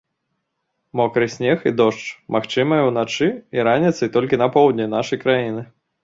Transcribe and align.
Мокры 0.99 1.25
снег 1.33 1.65
і 1.71 1.73
дождж 1.81 2.05
магчымыя 2.35 2.85
ўначы 2.87 3.27
і 3.57 3.65
раніцай 3.67 4.11
толькі 4.15 4.39
на 4.43 4.47
поўдні 4.55 4.85
нашай 4.95 5.21
краіны. 5.27 5.61